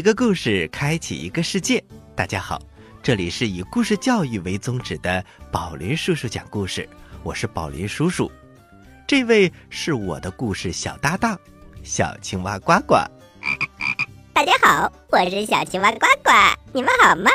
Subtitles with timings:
[0.00, 1.84] 一个故事，开启一个世界。
[2.16, 2.58] 大家好，
[3.02, 6.88] 这里是以故事教育为宗旨的宝林叔叔讲故事，
[7.22, 8.32] 我是宝林叔叔。
[9.06, 11.38] 这位是我的故事小搭档，
[11.82, 12.94] 小青蛙呱呱。
[14.32, 16.30] 大家好，我是小青蛙呱呱，
[16.72, 17.30] 你们好吗？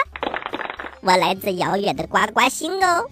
[1.01, 3.07] 我来自遥远的呱呱星哦，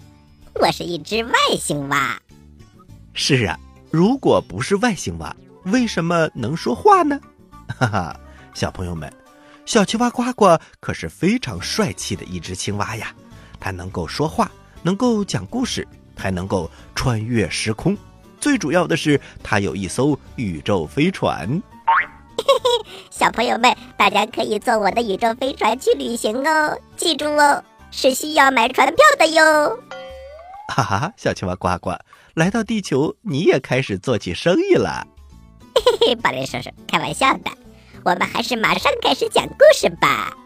[0.54, 2.20] 我是一只外星蛙。
[3.12, 3.56] 是啊，
[3.92, 5.32] 如果不是外星蛙，
[5.66, 7.20] 为什么能说话呢？
[7.68, 8.20] 哈哈，
[8.52, 9.08] 小朋友们，
[9.66, 13.14] 小青蛙呱呱可是非常帅气的一只青蛙呀！
[13.58, 14.50] 它能够说话，
[14.82, 17.96] 能够讲故事，还能够穿越时空。
[18.38, 21.62] 最主要的是，它有一艘宇宙飞船。
[23.10, 29.78] 小朋友们，大家可以坐我的宇宙飞船去旅行哦，记住哦，是需要买船票的哟。
[30.68, 31.92] 哈哈，小青蛙呱呱
[32.34, 35.06] 来到地球，你也开始做起生意了。
[35.74, 37.50] 嘿嘿，宝林叔叔，开玩笑的，
[38.04, 40.36] 我们还是马上开始讲故事吧。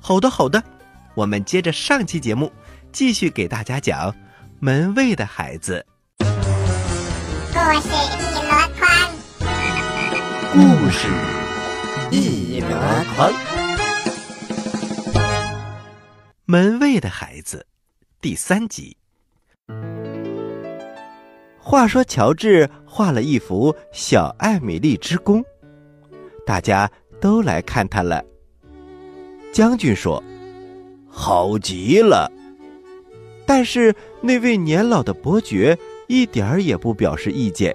[0.00, 0.62] 好的，好的，
[1.16, 2.52] 我们接着上期节目，
[2.92, 4.14] 继续给大家讲
[4.60, 5.84] 门卫的孩子。
[6.18, 8.88] 故事一箩筐，
[10.52, 10.58] 故
[10.90, 11.08] 事
[12.12, 12.68] 一箩
[13.16, 13.32] 筐。
[16.44, 17.66] 门卫的孩子，
[18.20, 18.96] 第三集。
[21.58, 25.44] 话说，乔治画了一幅小艾米丽之宫，
[26.46, 26.90] 大家
[27.20, 28.24] 都来看他了。
[29.52, 30.22] 将军说
[31.08, 32.30] ：“好极了。”
[33.46, 37.74] 但是那位年老的伯爵一点儿也不表示意见。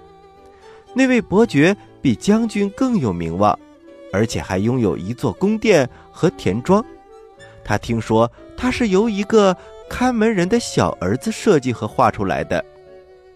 [0.94, 3.58] 那位伯爵比将军更有名望，
[4.14, 6.84] 而且还拥有一座宫殿和田庄。
[7.66, 9.56] 他听说他是由一个
[9.90, 12.64] 看门人的小儿子设计和画出来的。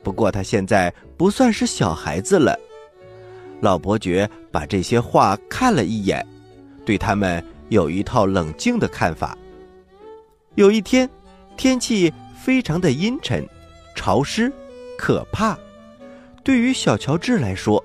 [0.02, 2.58] 不过他现在不算是小孩子了。
[3.62, 6.26] 老伯爵把这些画看了一眼，
[6.86, 9.38] 对他们有一套冷静的看法。
[10.56, 11.10] 有一天，
[11.58, 13.48] 天气非常的阴沉、
[13.96, 14.52] 潮湿、
[14.98, 15.58] 可怕。
[16.44, 17.84] 对于小乔治来说，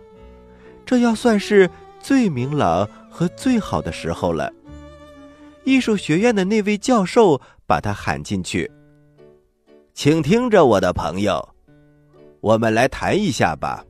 [0.87, 1.69] 这要算是
[2.01, 4.53] 最明朗和最好的时候了。
[5.65, 8.71] 艺术学院的那位教授把他喊进去，
[9.93, 11.47] 请听着，我的朋友。
[12.41, 13.85] 我们来谈一下吧。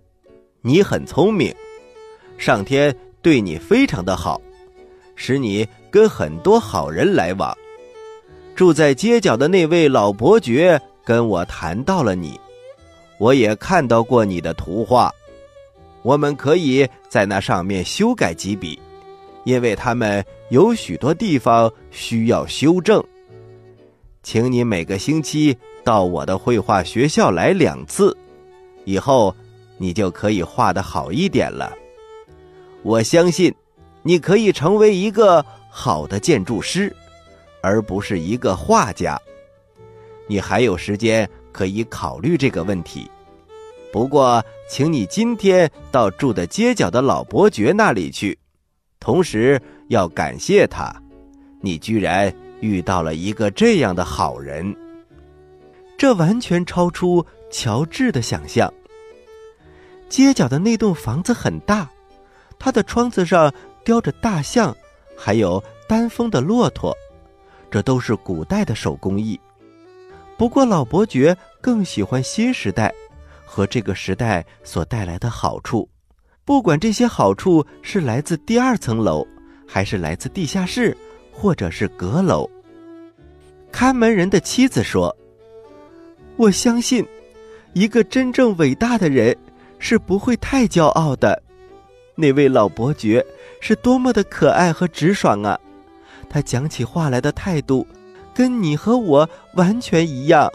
[0.62, 1.54] 你很聪明，
[2.36, 4.40] 上天对你非常的好，
[5.14, 7.56] 使你跟很多好人来往。
[8.54, 12.38] 住在街角的那位老伯爵跟我谈到了你，
[13.18, 15.10] 我也看到过你的图画。
[16.02, 18.78] 我们可以在那上面修改几笔，
[19.44, 23.02] 因为他们有许多地方需要修正。
[24.22, 28.16] 请你每个星期到我的绘画学校来两次。
[28.84, 29.34] 以后，
[29.78, 31.72] 你就可以画的好一点了。
[32.84, 33.52] 我相信，
[34.02, 36.94] 你可以成为一个好的建筑师，
[37.62, 39.20] 而不是一个画家。
[40.28, 43.10] 你还有时间可以考虑这个问题。
[43.90, 48.38] 不过，请你今天到住的街角的老伯爵那里去，
[49.00, 50.94] 同时要感谢他，
[51.60, 54.76] 你居然遇到了一个这样的好人。
[55.96, 57.24] 这完全超出。
[57.50, 58.72] 乔治的想象。
[60.08, 61.88] 街角的那栋房子很大，
[62.64, 63.52] 他的窗子上
[63.84, 64.74] 雕着大象，
[65.14, 66.96] 还有丹峰的骆驼，
[67.70, 69.38] 这都是古代的手工艺。
[70.38, 72.90] 不过老伯爵更喜欢新时代
[73.44, 75.86] 和这个时代所带来的好处，
[76.42, 79.26] 不管这些好处是来自第二层楼，
[79.68, 80.96] 还是来自地下室，
[81.30, 82.48] 或者是阁楼。
[83.70, 85.14] 看门人的妻子说
[86.38, 87.06] ：“我相信。”
[87.74, 89.36] 一个真正伟大的人
[89.78, 91.43] 是不会太骄傲的。
[92.14, 93.24] 那位老伯爵
[93.60, 95.58] 是多么的可爱和直爽啊！
[96.28, 97.86] 他讲起话来的态度，
[98.34, 100.50] 跟你和我完全一样。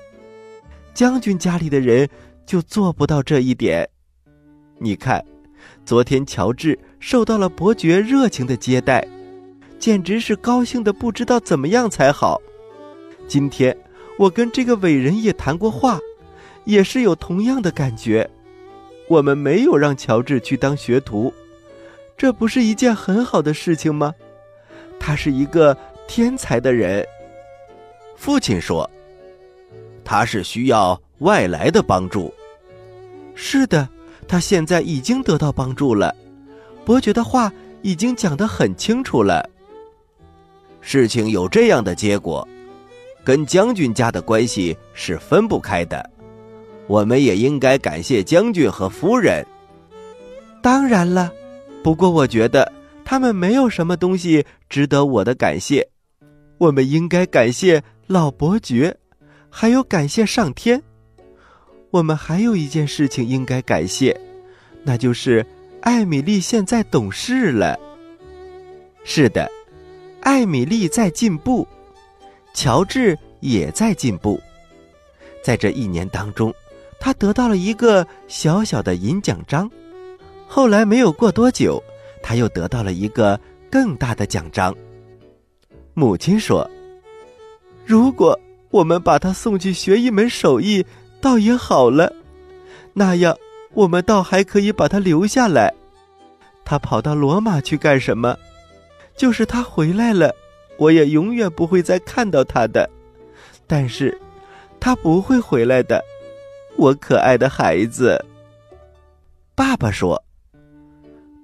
[0.93, 2.09] 将军家里的人
[2.45, 3.87] 就做不到这一点。
[4.77, 5.23] 你看，
[5.85, 9.07] 昨天乔治受到了伯爵热情的接待，
[9.77, 12.41] 简直是高兴的不知道怎么样才好。
[13.27, 13.75] 今天
[14.17, 15.99] 我跟这个伟人也谈过话。
[16.65, 18.29] 也是有同样的感觉，
[19.07, 21.33] 我们没有让乔治去当学徒，
[22.19, 24.13] 这不是一件很好的事情吗？
[24.99, 25.75] 他是一个
[26.05, 27.07] 天才的人。
[28.17, 28.87] 父亲说
[30.03, 32.33] ：“他是需要外来的帮助。
[33.35, 33.87] 是的，
[34.27, 36.13] 他现在已经得到帮助了。
[36.83, 37.49] 伯爵的话
[37.83, 39.49] 已经讲得很清楚了。
[40.81, 42.45] 事情有这样的结果，
[43.23, 46.09] 跟将军家的关系是分不开的。
[46.85, 49.45] 我们也应该感谢将军和夫人。
[50.61, 51.31] 当然了，
[51.81, 52.71] 不过我觉得
[53.05, 55.89] 他们没有什么东西值得我的感谢。
[56.57, 58.97] 我们应该感谢老伯爵，
[59.49, 60.83] 还有感谢上天。
[61.91, 64.19] 我们还有一件事情应该感谢，
[64.83, 65.45] 那就是
[65.81, 67.79] 艾米丽现在懂事了。
[69.03, 69.49] 是的，
[70.21, 71.65] 艾米丽在进步，
[72.53, 74.39] 乔治也在进步。
[75.41, 76.53] 在这一年当中，
[76.99, 79.71] 他得到了一个小小的银奖章。
[80.51, 81.81] 后来没有过多久，
[82.23, 84.75] 他又得到了一个更大的奖章。
[85.93, 86.67] 母亲说
[87.85, 88.37] ：“如果
[88.71, 90.83] 我们把他送去学一门手艺，
[91.21, 92.11] 倒也好了，
[92.93, 93.37] 那样
[93.73, 95.71] 我们倒还可以把他留下来。
[96.65, 98.35] 他跑到罗马去干什么？
[99.15, 100.33] 就是他回来了，
[100.77, 102.89] 我也永远不会再看到他的。
[103.67, 104.19] 但是，
[104.79, 106.03] 他不会回来的，
[106.75, 108.19] 我可爱的孩子。”
[109.53, 110.23] 爸爸说：“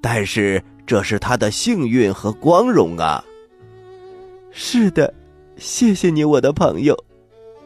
[0.07, 3.25] 但是这是他的幸运和光荣啊。”
[4.54, 5.12] 是的，
[5.57, 6.96] 谢谢你，我的朋友。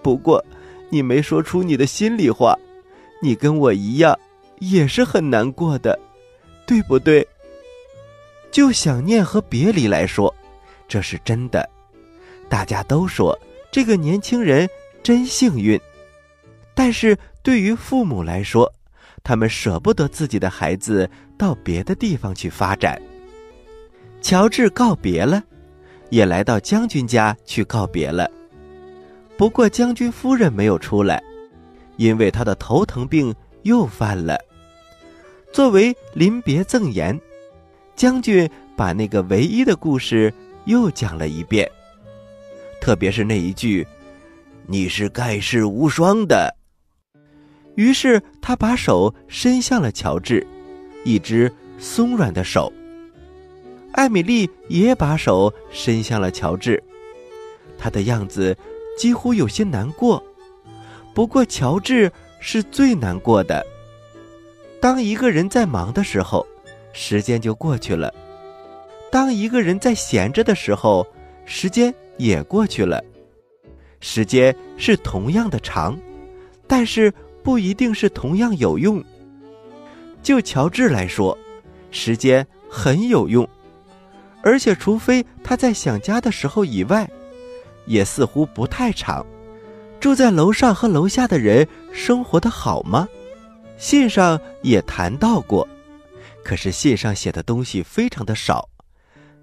[0.02, 0.42] 不过，
[0.90, 2.58] 你没说出你的心里话，
[3.22, 4.18] 你跟我一样，
[4.60, 6.00] 也是很难过的，
[6.66, 7.28] 对不对？
[8.52, 10.34] 就想念和别离来说，
[10.88, 11.70] 这是真的。
[12.48, 13.38] 大家都说
[13.70, 14.66] 这个年轻人
[15.04, 15.78] 真幸运，
[16.74, 18.72] 但是对于父母来说，
[19.24, 21.08] 他们舍不得自己的孩子
[21.40, 23.02] 到别的地方去发展。
[24.22, 25.44] 乔治告别了。
[26.12, 28.28] 也来到将军家去告别了，
[29.38, 31.22] 不过将军夫人没有出来，
[31.98, 33.32] 因为她的头疼病
[33.62, 34.36] 又犯了。
[35.54, 37.16] 作为临别赠言，
[37.96, 40.34] 将军把那个唯一的故事
[40.66, 41.70] 又讲了一遍，
[42.82, 43.86] 特别是那一句
[44.66, 46.52] ：“你是盖世无双的。”
[47.78, 50.44] 于是他把手伸向了乔治，
[51.04, 52.72] 一只松软的手。
[53.94, 56.82] 艾米丽也把手伸向了乔治，
[57.78, 58.56] 她的样子
[58.98, 60.24] 几乎有些难过。
[61.14, 63.66] 不过，乔治是最难过的。
[64.80, 66.46] 当一个人在忙的时候，
[66.94, 68.10] 时间就过去了；
[69.12, 71.06] 当一个人在闲着的时候，
[71.46, 73.04] 时间也过去了。
[74.00, 76.00] 时间是同样的长，
[76.68, 77.12] 但是
[77.44, 79.04] 不一定是同样有用。
[80.22, 81.38] 就乔治来说，
[81.92, 83.48] 时间很有用。
[84.42, 87.10] 而且，除非他在想家的时候以外，
[87.86, 89.26] 也似乎不太长。
[90.00, 93.08] 住在楼上和楼下的人生活的好吗？
[93.78, 95.68] 信上也谈到过，
[96.44, 98.70] 可是信上写的东西非常的少，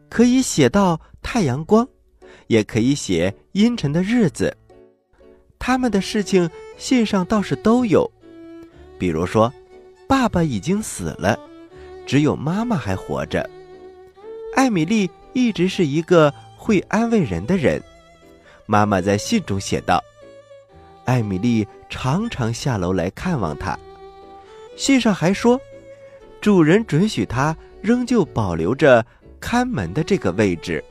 [0.08, 1.86] 可以写到太阳光，
[2.46, 4.56] 也可以写阴沉的日子。
[5.58, 8.10] 他们的事情信上倒是都有，
[8.98, 9.52] 比如说，
[10.06, 11.38] 爸爸已经死了，
[12.06, 13.48] 只有妈妈还活着。
[14.54, 17.82] 艾米丽一直是一个会安慰人的人，
[18.66, 20.02] 妈妈在信中写道
[21.04, 23.78] ：“艾米丽常常下楼来看望她。”
[24.76, 25.60] 信上还说，
[26.40, 29.04] 主人准许她仍旧保留着
[29.40, 30.82] 看门的这个位置。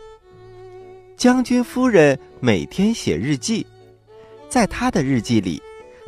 [1.15, 3.65] 将军夫人每天写日记，
[4.49, 5.61] 在她的日记里，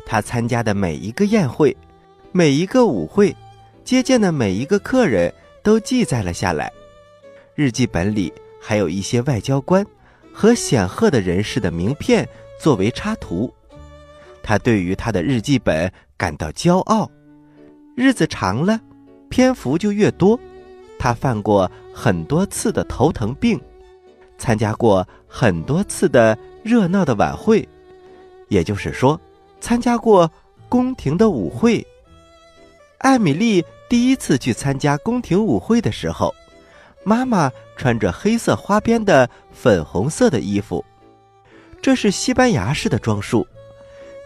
[0.04, 1.74] 她参加的每一个宴会、
[2.30, 3.34] 每一个舞会、
[3.84, 5.32] 接见的每一个客人
[5.62, 6.70] 都记载了下来。
[7.54, 9.84] 日记本里还有一些外交官
[10.32, 12.28] 和显赫的人士的名片
[12.60, 13.52] 作为插图，
[14.42, 17.10] 他对于他的日记本感到骄傲。
[17.96, 18.78] 日子长了，
[19.30, 20.38] 篇幅就越多。
[20.98, 23.58] 他犯过很多次的头疼病，
[24.36, 27.66] 参加过很多次的热闹的晚会，
[28.48, 29.18] 也就是说，
[29.60, 30.30] 参加过
[30.68, 31.84] 宫廷的舞会。
[32.98, 36.34] 艾米丽第一次去参加宫廷舞会的时候。
[37.04, 40.84] 妈妈穿着黑色花边的粉红色的衣服，
[41.80, 43.46] 这是西班牙式的装束。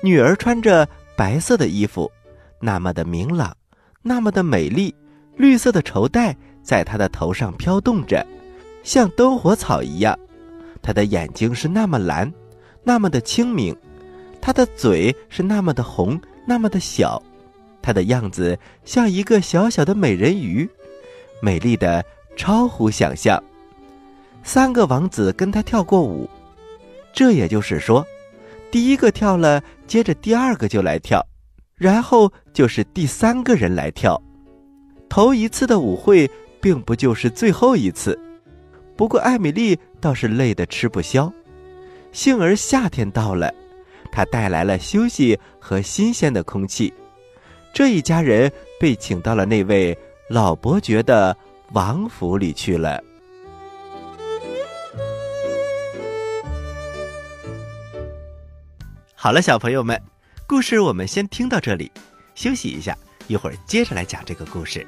[0.03, 2.11] 女儿穿着白色的衣服，
[2.59, 3.57] 那么的明朗，
[4.03, 4.93] 那么的美丽。
[5.37, 8.27] 绿色的绸带在她的头上飘动着，
[8.83, 10.19] 像灯火草一样。
[10.81, 12.33] 她的眼睛是那么蓝，
[12.83, 13.77] 那么的清明。
[14.41, 17.23] 她的嘴是那么的红，那么的小。
[17.83, 20.69] 她的样子像一个小小的美人鱼，
[21.43, 22.03] 美丽的。
[22.35, 23.39] 超乎想象，
[24.43, 26.27] 三个王子跟她跳过舞，
[27.13, 28.03] 这也就是说，
[28.71, 31.23] 第一个跳了接着第二个就来跳，
[31.77, 34.19] 然后就是第三个人来跳。
[35.11, 38.19] 头一次的舞会并不就是最后一次，
[38.97, 41.31] 不过艾米丽倒是累得吃不消。
[42.13, 43.53] 幸而夏天到了，
[44.11, 46.95] 它带来了休息和新鲜的空气。
[47.73, 49.97] 这一家人被请到了那位
[50.29, 51.37] 老伯爵的
[51.73, 53.03] 王府里去了。
[59.15, 60.01] 好了，小朋友们，
[60.47, 61.91] 故事我们先听到这里，
[62.35, 62.97] 休息一下，
[63.29, 64.87] 一会儿接着来讲这个故事。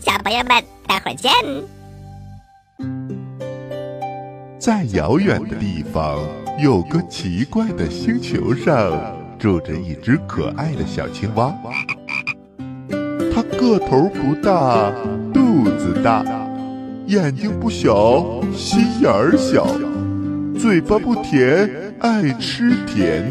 [0.00, 1.32] 小朋友们，待会儿见。
[4.58, 6.24] 在遥远的地方，
[6.62, 8.92] 有个奇怪的星球上，
[9.44, 11.54] 住着一只可爱的小青蛙。
[13.30, 14.90] 它个头不大，
[15.34, 16.24] 肚子大，
[17.08, 19.66] 眼睛不小，心眼儿小，
[20.58, 23.30] 嘴巴不甜，爱吃甜，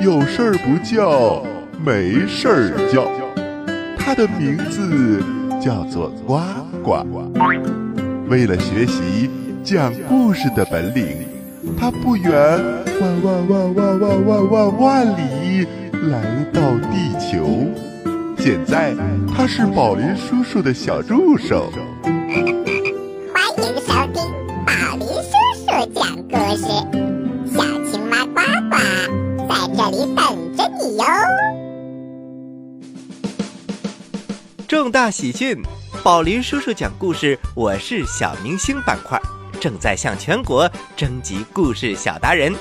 [0.00, 1.44] 有事儿不叫，
[1.84, 3.04] 没事儿叫。
[3.98, 5.20] 它的名字
[5.60, 6.38] 叫做呱
[6.84, 7.04] 呱。
[8.28, 9.28] 为了学习
[9.64, 11.16] 讲故事的本领，
[11.78, 12.32] 它不远
[13.00, 15.66] 万万万万万万万万里
[16.10, 17.46] 来到地球。
[18.38, 18.92] 现在
[19.32, 21.70] 他是宝林叔叔的小助手。
[22.02, 24.20] 欢迎收听
[24.66, 26.66] 宝林叔叔讲故事，
[27.54, 28.76] 小青蛙呱呱
[29.48, 31.04] 在这里等着你哟。
[34.66, 35.62] 重大喜讯！
[36.02, 39.20] 宝林叔叔讲故事，我是小明星板块，
[39.62, 42.52] 正在向全国征集故事小达人。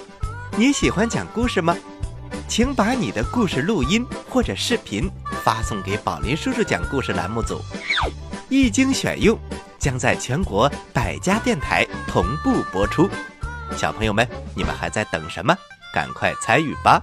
[0.56, 1.76] 你喜欢讲故事吗？
[2.48, 5.10] 请把你的故事录音或者视频
[5.44, 7.60] 发送给宝林叔叔讲故事栏目组，
[8.50, 9.36] 一经选用，
[9.80, 13.10] 将在全国百家电台同步播出。
[13.76, 15.58] 小朋友们，你们还在等什么？
[15.92, 17.02] 赶快参与吧！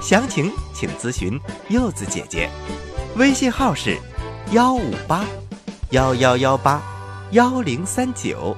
[0.00, 1.36] 详情请咨询
[1.70, 2.48] 柚子姐姐，
[3.16, 3.98] 微信号是
[4.52, 5.24] 幺五八
[5.90, 6.80] 幺幺幺八
[7.32, 8.56] 幺零三九。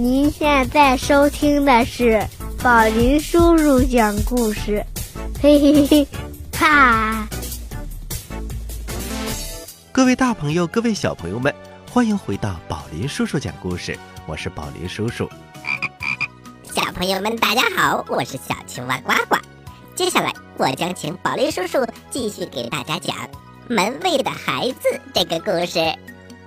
[0.00, 2.24] 您现在收听的是
[2.62, 4.86] 宝林叔叔讲故事，
[5.42, 6.06] 嘿嘿嘿，
[6.56, 7.26] 哈！
[9.90, 11.52] 各位大朋友，各位小朋友们，
[11.90, 15.28] 欢迎回到宝林叔叔讲故事，我是宝林叔叔。
[16.72, 19.36] 小朋友们，大家好，我是小青蛙呱呱。
[19.96, 23.16] 接下来，我将请宝林叔叔继续给大家讲
[23.66, 25.92] 《门卫的孩子》这个故事，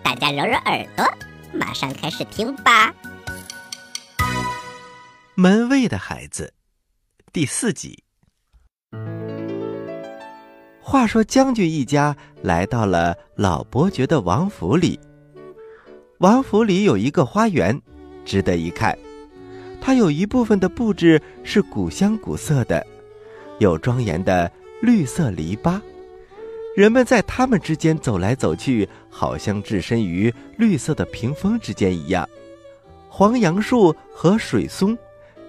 [0.01, 1.05] 大家揉揉耳朵，
[1.51, 2.93] 马上开始听吧。
[5.41, 6.53] 门卫的孩子，
[7.33, 8.03] 第四集。
[10.79, 14.99] 话说，将军一家来到了老伯爵的王府里。
[16.19, 17.81] 王府里有一个花园，
[18.23, 18.95] 值得一看。
[19.81, 22.85] 它有一部分的布置是古香古色的，
[23.57, 25.81] 有庄严的绿色篱笆，
[26.75, 32.29] 人们在它们之间走来走去，好像置身于绿色的屏风之间一样。
[33.09, 34.95] 黄杨树和水松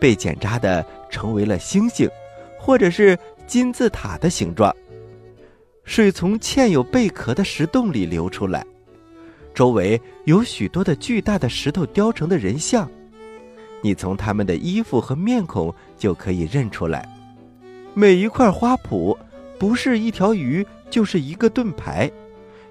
[0.02, 2.10] 被剪扎的成为了星星，
[2.58, 3.16] 或者是
[3.46, 4.74] 金字塔的形状。
[5.84, 8.66] 水从嵌有贝壳的石洞里流出来，
[9.54, 12.90] 周围有许多的巨大的石头雕成的人像。
[13.80, 17.08] 你从他们的衣服和面孔就可以认出来。
[17.94, 19.16] 每一块花圃
[19.56, 22.10] 不是一条鱼，就是一个盾牌，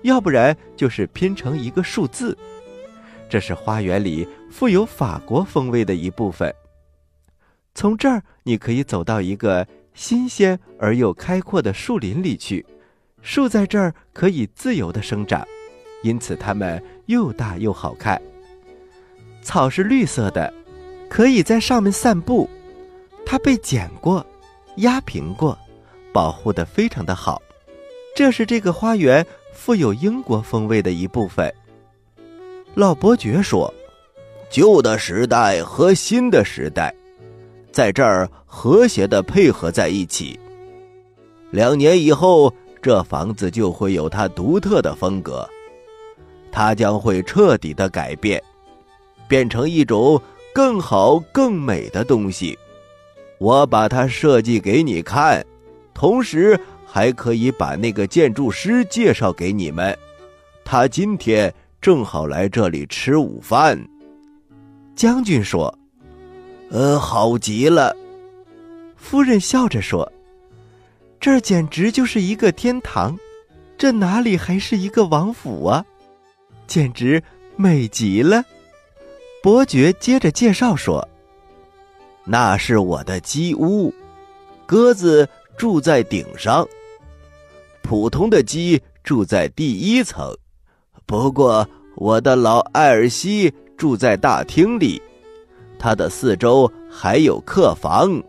[0.02, 2.38] 要不然就是拼成一个数字。
[3.30, 6.54] 这是花园里富有法国风味的一部分。
[7.74, 12.66] 从这儿，你可以走到一个新鲜而又开阔的树林里去。
[13.22, 15.46] 树在这儿可以自由的生长，
[16.04, 18.22] 因此它们又大又好看。
[19.42, 20.54] 草是绿色的。
[21.10, 22.50] 可以在上面散步，
[23.26, 24.26] 它被剪过、
[24.78, 25.60] 压平过，
[26.14, 27.42] 保护的非常的好。
[28.16, 31.54] 这是这个花园富有英国风味的一部分。
[32.76, 33.74] 老伯爵说
[34.50, 36.96] ：“旧的时代和新的时代，
[37.72, 40.40] 在这儿和谐的配合在一起。
[41.52, 45.48] 两年以后，这房子就会有它独特的风格，
[46.52, 48.42] 它将会彻底的改变，
[49.28, 50.22] 变成一种。”
[50.54, 52.60] 更好、更美的东西，
[53.38, 55.42] 我把它设计给你看，
[55.94, 59.98] 同时还可以把那个建筑师介绍给你们。
[60.66, 63.82] 他今天正好来这里吃午饭。
[64.94, 65.74] 将军说
[66.72, 67.96] ：“呃，好极了。”
[68.96, 70.12] 夫人笑着说
[71.20, 73.18] ：“这简直就是一个天堂，
[73.78, 75.86] 这哪里还是一个王府啊？
[76.68, 77.22] 简直
[77.56, 78.44] 美极了。”
[79.44, 81.08] 伯爵接着介绍说
[82.24, 83.94] ：“那是我的鸡屋，
[84.68, 86.68] 鸽子住在顶上，
[87.82, 90.32] 普通的鸡住在第一层。
[91.08, 95.02] 不过，我的老艾尔西住在大厅里，
[95.82, 98.22] 它的四周还有客房。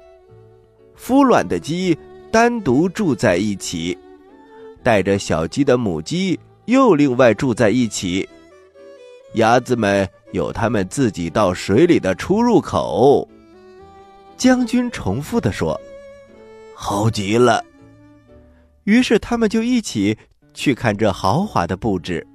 [0.99, 1.97] 孵卵的鸡
[2.31, 3.97] 单独住在一起，
[4.83, 8.27] 带着小鸡的母鸡又另外住在一起。
[9.35, 13.29] 鸭子们有它们自己到水里的出入口。
[14.39, 15.79] 将军重复的说
[16.75, 17.63] ：“好极了。”
[18.85, 20.17] 于是他们就一起
[20.55, 22.27] 去看这豪华的布置。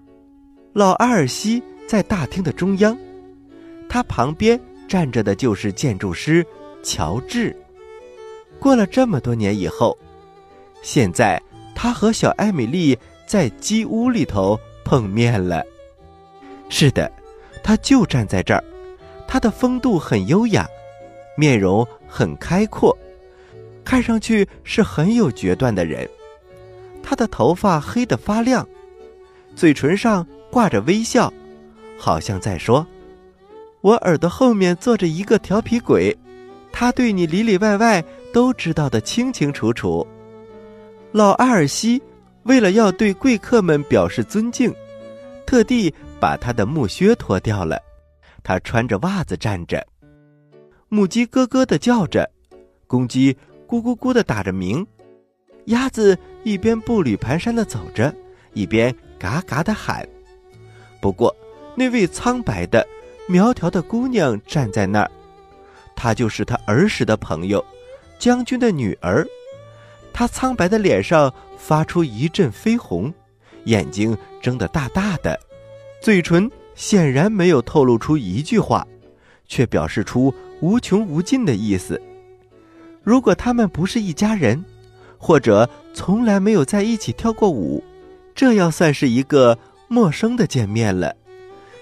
[0.74, 2.96] 老阿尔西在大厅的中央，
[3.90, 6.46] 他旁边站着的就是建筑师
[6.84, 7.56] 乔治。
[8.60, 9.98] 过了这么多年以后，
[10.82, 11.42] 现在
[11.76, 15.64] 他和小艾米丽在鸡屋里头碰面了。
[16.70, 17.12] 是的，
[17.64, 18.64] 他就站在这儿，
[19.28, 20.68] 他的风度很优雅。
[21.40, 22.98] 面容很开阔，
[23.86, 26.10] 看上去是很有决断的人。
[27.04, 28.68] 他的头发黑得发亮，
[29.56, 31.32] 嘴唇上挂着微笑，
[31.96, 32.86] 好像在说
[33.88, 36.14] ：“我耳朵后面坐着一个调皮鬼，
[36.74, 38.04] 他对你里里外外
[38.34, 40.06] 都知道的清清楚楚。”
[41.14, 42.02] 老阿尔西
[42.44, 44.76] 为了要对贵客们表示尊敬，
[45.46, 47.82] 特地把他的木靴脱掉了，
[48.44, 49.82] 他穿着袜子站着。
[50.90, 52.30] 母鸡咯咯的叫着，
[52.88, 53.34] 公鸡
[53.66, 54.86] 咕咕咕的打着鸣，
[55.68, 58.14] 鸭子一边步履蹒跚的走着，
[58.52, 60.06] 一边嘎嘎的喊。
[61.00, 61.34] 不过，
[61.74, 62.86] 那位苍白的、
[63.28, 65.12] 苗条的姑娘站在那儿，
[65.96, 67.64] 她就是他儿时的朋友，
[68.18, 69.28] 将军的女儿。
[70.14, 73.14] 她苍白的脸上发出一阵绯红，
[73.66, 75.40] 眼睛睁得大大的，
[76.02, 78.88] 嘴唇显然没有透露出一句话，
[79.48, 80.34] 却表示出。
[80.60, 82.02] 无穷无尽的意思。
[83.04, 84.66] 如果他们不是一家人，
[85.20, 87.84] 或者从来没有在一起跳过舞，
[88.34, 89.56] 这要算是一个
[89.88, 91.16] 陌生的见面了，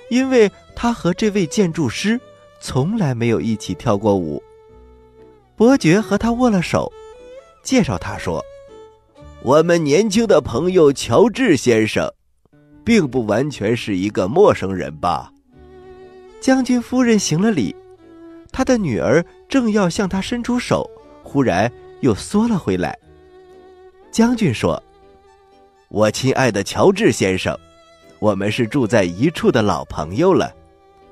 [0.10, 2.20] 因为他和这位建筑师
[2.60, 4.42] 从来没有一起跳过舞。
[5.56, 6.92] 伯爵和他握了手，
[7.64, 8.44] 介绍他说
[9.42, 12.12] ：“我们年轻的朋友乔治先生，
[12.84, 15.32] 并不完全是一个陌生人吧？”
[16.42, 17.76] 将军夫人行了礼。
[18.52, 20.90] 他的女儿正要向他伸出手，
[21.24, 22.98] 忽然又缩了回来。
[24.12, 24.82] 将军说
[25.90, 27.58] ：“我亲爱的乔治先生，
[28.20, 30.54] 我们是住在一处的老朋友了，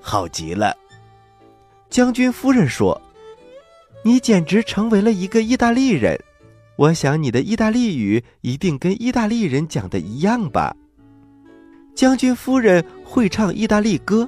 [0.04, 0.78] 好极了。”
[1.90, 3.02] 将军夫人说
[4.06, 6.20] ：“你简直成为了一个意大利人，
[6.76, 10.76] 我想你的意大利语一定跟意大利人讲的一样吧？”
[11.96, 14.28] 将军夫人会唱意大利歌，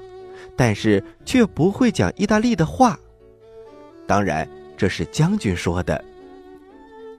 [0.56, 2.98] 但是却不会讲意大利的话。
[4.06, 6.04] 当然，这是将军说的。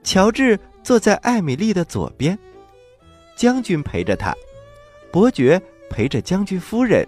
[0.03, 2.39] 乔治坐在艾米丽的左边，
[3.35, 4.33] 将军陪着他，
[5.11, 7.05] 伯爵陪着将军夫人。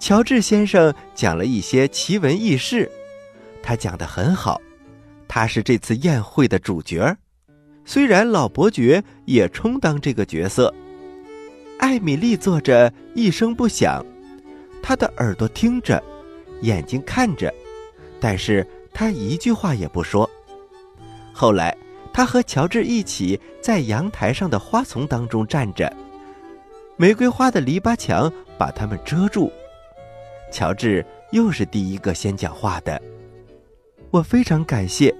[0.00, 2.90] 乔治先生讲了一些奇闻异事，
[3.62, 4.58] 他讲的很好，
[5.28, 7.14] 他是这次宴会的主角
[7.84, 10.74] 虽然老伯爵也充当这个角色。
[11.78, 14.04] 艾米丽坐着一声不响，
[14.82, 16.02] 她的耳朵听着，
[16.62, 17.52] 眼睛看着。
[18.18, 20.28] 但是她一句话也不说。
[21.32, 21.76] 后来，
[22.12, 25.94] 她和乔治一起在阳台上的花丛当中站着，
[26.96, 29.52] 玫瑰花的篱笆墙把他们遮住。
[30.50, 33.00] 乔治又是第一个先讲话的
[34.10, 35.14] ：“我非常感谢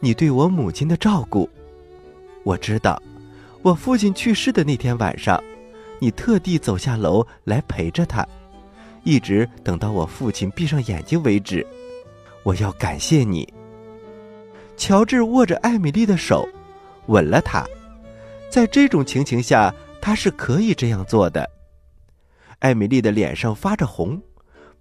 [0.00, 1.48] 你对我母亲的照顾。
[2.42, 3.00] 我知道，
[3.62, 5.42] 我父亲去世的那天晚上，
[5.98, 8.26] 你特地走下楼来陪着他，
[9.04, 11.66] 一直等到我父亲闭上眼睛为止。”
[12.42, 13.52] 我要感谢你。
[14.76, 16.48] 乔治握着艾米丽的手，
[17.06, 17.66] 吻了她。
[18.48, 21.50] 在这种情形下，他是可以这样做的。
[22.60, 24.22] 艾米丽的脸上发着红，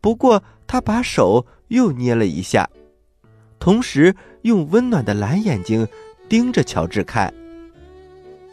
[0.05, 2.69] 不过他把手又捏了一下，
[3.57, 5.87] 同时用温暖的蓝眼睛
[6.29, 7.33] 盯着乔治看。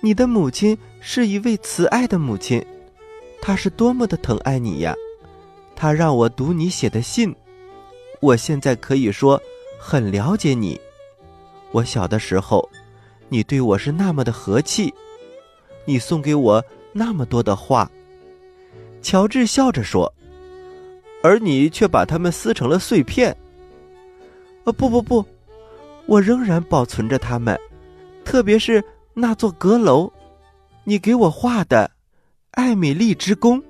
[0.00, 2.64] 你的母亲是一位慈爱的母亲，
[3.42, 4.94] 她是多么的疼爱你呀！
[5.76, 7.36] 她让我读你写的信。
[8.22, 9.38] 我现在可以说，
[9.78, 10.80] 很了解你。
[11.70, 12.66] 我小的时候，
[13.28, 14.94] 你对我是那么的和气，
[15.84, 17.90] 你送给我那么多的话。
[19.02, 20.10] 乔治笑着说
[21.22, 23.36] ：“而你却把它们撕成了碎片。”
[24.64, 25.24] 啊，不不不，
[26.06, 27.58] 我仍然保存着它们，
[28.24, 28.82] 特别是
[29.14, 30.12] 那座阁楼，
[30.84, 31.90] 你给我画的
[32.52, 33.62] 艾米丽之宫。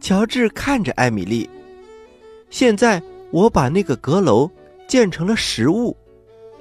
[0.00, 1.48] 乔治看着艾米丽，
[2.50, 3.02] 现在。
[3.30, 4.50] 我把那个阁楼
[4.86, 5.94] 建成了实物，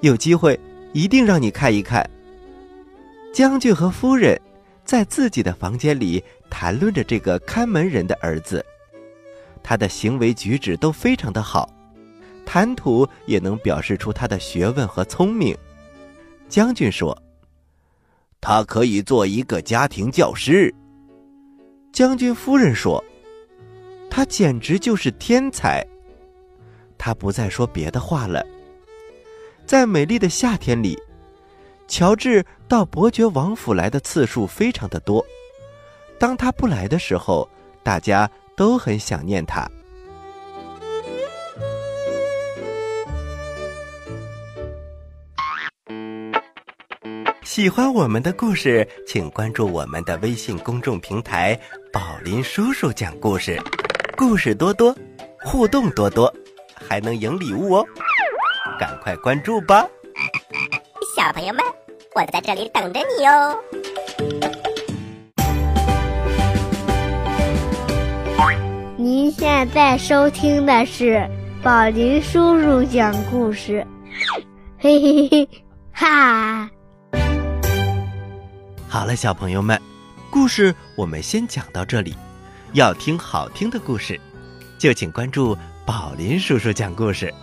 [0.01, 0.59] 有机会
[0.91, 2.05] 一定让你看一看。
[3.33, 4.37] 将军和夫人
[4.83, 8.65] 在自己的房间里谈论着这个看门人的儿子，
[9.69, 11.69] 他的行为举止都非常的好，
[12.45, 15.53] 谈吐也能表示出他的学问和聪明。
[16.47, 17.21] 将军说
[18.39, 20.73] ：“他可以做一个家庭教师。”
[21.91, 23.03] 将军夫人说
[24.09, 25.85] ：“他简直就是天才。”
[26.97, 28.41] 他不再说别的话了。
[29.65, 30.97] 在美丽的夏天里，
[31.89, 35.25] 乔治到伯爵王府来的次数非常的多。
[36.17, 37.45] 当他不来的时候，
[37.83, 39.65] 大家都很想念他。
[47.43, 51.57] 喜欢我们的故事，请关注我们的微信公众平台
[51.93, 53.59] “宝林叔叔讲故事”，
[54.17, 54.93] 故事多多，
[55.41, 56.31] 互动多多。
[56.87, 57.85] 还能赢礼物哦！
[58.79, 59.87] 赶快关注吧，
[61.15, 61.65] 小朋友们，
[62.13, 63.86] 我在这里等着你哟。
[69.07, 71.25] 您现在收听的是
[71.63, 73.87] 宝林叔叔讲故事，
[74.77, 75.49] 嘿嘿嘿，
[75.93, 76.69] 哈！
[78.89, 79.81] 好了，小朋友们，
[80.29, 82.17] 故事我们先讲到这里。
[82.73, 84.19] 要听好听的故事，
[84.77, 85.57] 就请关注。
[85.85, 87.33] 宝林叔叔讲故事，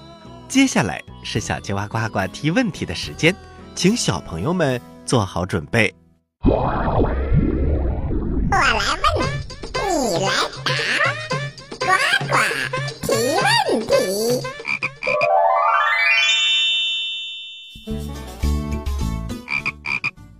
[0.46, 3.34] 接下来是小青蛙呱呱提问题的时间，
[3.74, 5.90] 请小朋友们做好准备。
[6.46, 7.16] 我来问，
[9.72, 10.30] 你你来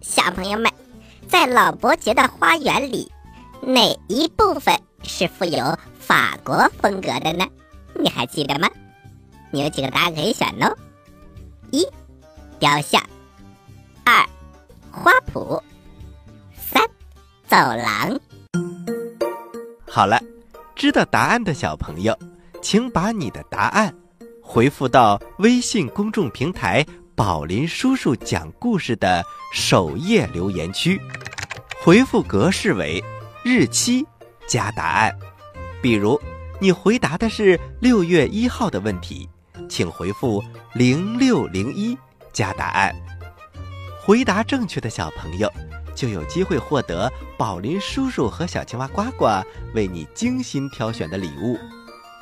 [0.01, 0.73] 小朋友们，
[1.29, 3.11] 在老伯爵的花园里，
[3.63, 7.47] 哪一部分是富有法国风格的呢？
[7.95, 8.69] 你还记得吗？
[9.51, 10.77] 你有几个答案可以选哦：
[11.71, 11.87] 一、
[12.59, 13.01] 雕像；
[14.05, 14.27] 二、
[14.91, 15.63] 花圃；
[16.57, 16.83] 三、
[17.47, 18.19] 走廊。
[19.87, 20.21] 好了，
[20.75, 22.19] 知道答案的小朋友，
[22.65, 23.95] 请把你的答案
[24.43, 29.23] 回复到微信公众平台“宝林叔叔讲故事”的
[29.53, 30.99] 首页留言区，
[31.83, 33.05] 回复格式为
[33.45, 34.03] 日期
[34.49, 35.15] 加答案，
[35.83, 36.19] 比如。
[36.61, 39.29] 你回答的是六月一号的问题，
[39.69, 41.99] 请回复零六零一
[42.33, 42.95] 加答案。
[44.01, 45.53] 回答正确的小朋友
[45.95, 49.27] 就有机会获得宝林叔叔和小青蛙呱呱
[49.75, 51.59] 为你精心挑选的礼物。